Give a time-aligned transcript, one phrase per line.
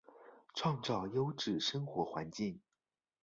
[0.55, 2.59] 创造优质生活环境